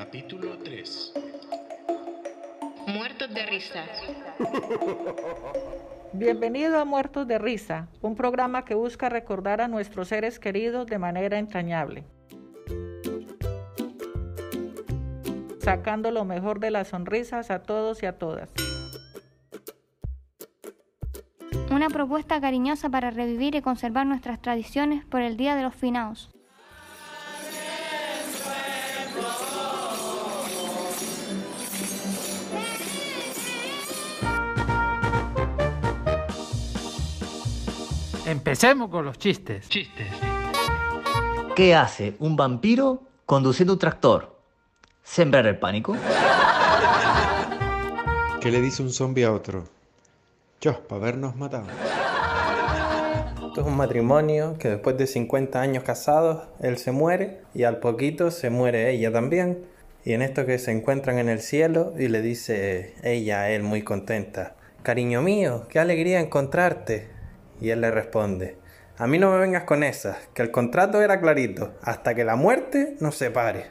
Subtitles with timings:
[0.00, 1.12] Capítulo 3
[2.86, 3.84] Muertos de risa.
[6.14, 10.96] Bienvenido a Muertos de Risa, un programa que busca recordar a nuestros seres queridos de
[10.96, 12.06] manera entrañable.
[15.58, 18.48] Sacando lo mejor de las sonrisas a todos y a todas.
[21.70, 26.30] Una propuesta cariñosa para revivir y conservar nuestras tradiciones por el Día de los Finaos.
[38.30, 39.68] Empecemos con los chistes.
[39.68, 40.06] Chistes.
[41.56, 44.36] ¿Qué hace un vampiro conduciendo un tractor?
[45.02, 45.96] ¿Sembrar el pánico?
[48.40, 49.64] ¿Qué le dice un zombie a otro?
[50.60, 51.66] Yo, para habernos matado.
[53.48, 57.80] Esto es un matrimonio que después de 50 años casados, él se muere y al
[57.80, 59.64] poquito se muere ella también.
[60.04, 63.64] Y en esto que se encuentran en el cielo y le dice ella a él
[63.64, 67.19] muy contenta, cariño mío, qué alegría encontrarte.
[67.60, 68.56] Y él le responde,
[68.96, 72.36] a mí no me vengas con esas, que el contrato era clarito, hasta que la
[72.36, 73.70] muerte nos separe.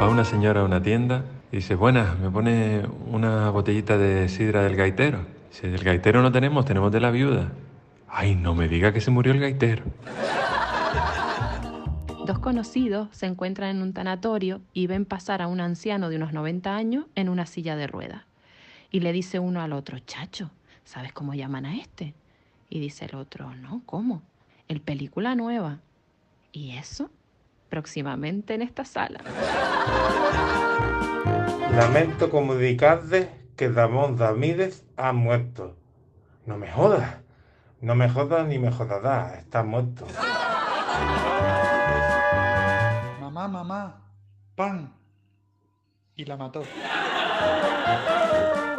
[0.00, 4.62] Va una señora a una tienda y dice, buenas, me pone una botellita de sidra
[4.62, 5.20] del gaitero.
[5.50, 7.52] Dice, del gaitero no tenemos, tenemos de la viuda.
[8.08, 9.84] Ay, no me diga que se murió el gaitero.
[12.24, 16.32] Dos conocidos se encuentran en un tanatorio y ven pasar a un anciano de unos
[16.32, 18.22] 90 años en una silla de ruedas.
[18.90, 20.50] Y le dice uno al otro, chacho,
[20.84, 22.14] ¿sabes cómo llaman a este?
[22.68, 24.22] Y dice el otro, no, ¿cómo?
[24.68, 25.80] El película nueva.
[26.52, 27.10] ¿Y eso?
[27.68, 29.20] Próximamente en esta sala.
[31.72, 35.76] Lamento comunicarles que Ramón Ramírez ha muerto.
[36.46, 37.18] No me jodas.
[37.80, 39.38] No me jodas ni me jodará.
[39.38, 40.06] Está muerto.
[43.20, 44.02] Mamá, mamá,
[44.54, 44.94] pan.
[46.14, 46.62] Y la mató.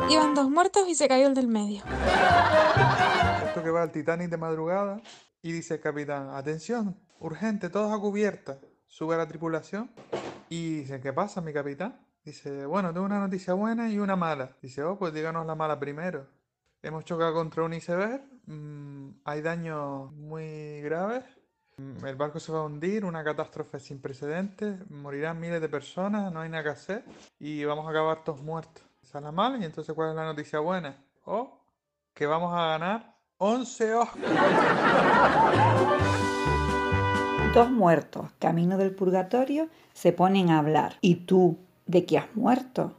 [0.10, 1.84] Iban dos muertos y se cayó el del medio.
[3.48, 5.02] Esto que va al Titanic de madrugada
[5.42, 8.58] y dice el capitán, atención, urgente, todos a cubierta.
[8.88, 9.92] Sube a la tripulación
[10.48, 12.00] y dice, ¿qué pasa, mi capitán?
[12.24, 14.56] Dice, bueno, tengo una noticia buena y una mala.
[14.62, 16.26] Dice, oh, pues díganos la mala primero.
[16.82, 21.26] Hemos chocado contra un iceberg, mm, hay daños muy graves,
[21.78, 26.32] mm, el barco se va a hundir, una catástrofe sin precedentes, morirán miles de personas,
[26.32, 27.04] no hay nada que hacer
[27.40, 28.87] y vamos a acabar todos muertos.
[29.08, 30.98] Esa es la mala y entonces ¿cuál es la noticia buena?
[31.24, 31.62] Oh,
[32.14, 34.34] que vamos a ganar 11 Oscars.
[37.54, 40.98] Dos muertos, camino del purgatorio, se ponen a hablar.
[41.00, 42.96] ¿Y tú, de qué has muerto?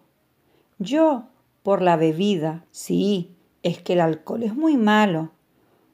[0.78, 1.24] Yo,
[1.62, 2.64] por la bebida.
[2.70, 5.32] Sí, es que el alcohol es muy malo.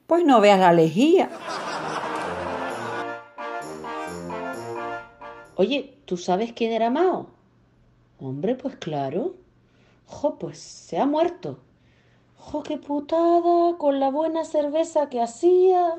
[0.06, 1.28] Pues no veas la lejía.
[5.56, 7.30] Oye, ¿tú sabes quién era Mao?
[8.20, 9.42] Hombre, pues claro.
[10.06, 11.58] Jo, pues se ha muerto.
[12.38, 15.94] Jo, qué putada, con la buena cerveza que hacía.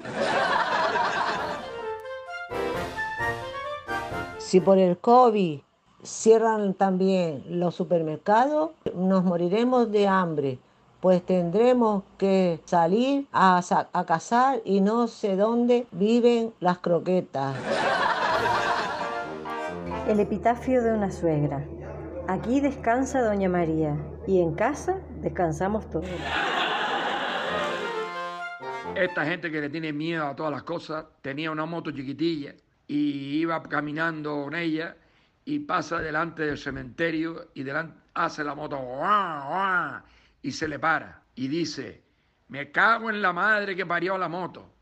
[4.37, 5.59] Si por el COVID
[6.03, 10.59] cierran también los supermercados, nos moriremos de hambre,
[11.01, 13.61] pues tendremos que salir a,
[13.91, 17.55] a cazar y no sé dónde viven las croquetas.
[20.07, 21.65] El epitafio de una suegra.
[22.27, 26.09] Aquí descansa Doña María y en casa descansamos todos.
[28.95, 32.55] Esta gente que le tiene miedo a todas las cosas tenía una moto chiquitilla
[32.87, 34.95] y iba caminando con ella
[35.43, 40.01] y pasa delante del cementerio y delante, hace la moto ¡guau, guau!
[40.41, 42.03] y se le para y dice,
[42.47, 44.73] me cago en la madre que parió la moto.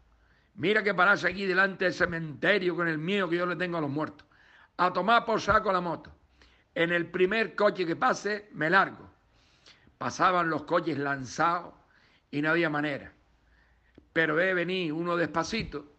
[0.56, 3.82] Mira que parase aquí delante del cementerio con el miedo que yo le tengo a
[3.82, 4.26] los muertos.
[4.78, 6.12] A tomar por saco la moto.
[6.76, 9.10] En el primer coche que pase, me largo.
[9.98, 11.74] Pasaban los coches lanzados
[12.32, 13.14] y no había manera.
[14.12, 15.94] Pero ve venir uno despacito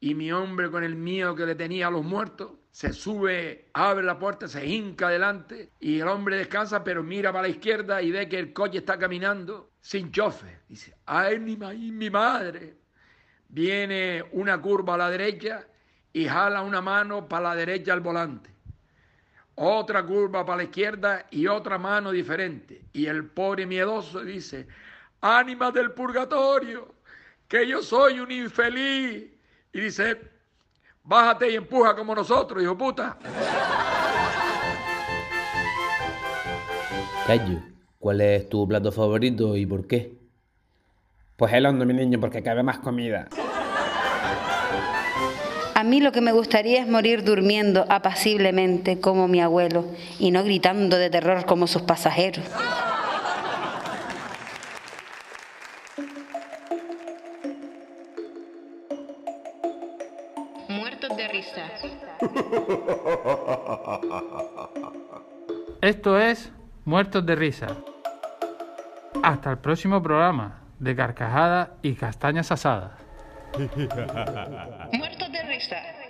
[0.00, 4.04] y mi hombre con el miedo que le tenía a los muertos se sube, abre
[4.04, 8.10] la puerta, se hinca adelante y el hombre descansa pero mira para la izquierda y
[8.10, 10.60] ve que el coche está caminando sin chofer.
[10.68, 12.76] Dice, ay mi, mi madre.
[13.48, 15.66] Viene una curva a la derecha
[16.12, 18.50] y jala una mano para la derecha al volante.
[19.62, 22.80] Otra curva para la izquierda y otra mano diferente.
[22.94, 24.66] Y el pobre miedoso dice,
[25.20, 26.94] ánimas del purgatorio,
[27.46, 29.30] que yo soy un infeliz.
[29.74, 30.18] Y dice,
[31.04, 33.18] bájate y empuja como nosotros, hijo puta.
[37.26, 37.58] Cayo,
[37.98, 40.16] ¿cuál es tu plato favorito y por qué?
[41.36, 43.28] Pues el hondo, mi niño, porque cabe más comida.
[45.80, 49.86] A mí lo que me gustaría es morir durmiendo apaciblemente como mi abuelo
[50.18, 52.44] y no gritando de terror como sus pasajeros.
[60.68, 61.62] Muertos de risa.
[65.80, 66.52] Esto es
[66.84, 67.68] Muertos de Risa.
[69.22, 73.00] Hasta el próximo programa de carcajadas y castañas asadas.
[73.56, 76.09] Muertos de risa.